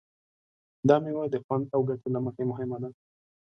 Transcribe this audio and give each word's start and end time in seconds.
دا 0.87 0.95
مېوه 1.03 1.25
د 1.33 1.35
خوند 1.43 1.65
او 1.75 1.81
ګټې 1.89 2.09
له 2.15 2.19
مخې 2.25 2.43
مهمه 2.51 2.77
ده. 2.81 2.89